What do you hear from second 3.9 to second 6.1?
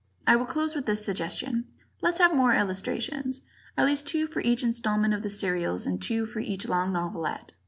two for each installment of the serials and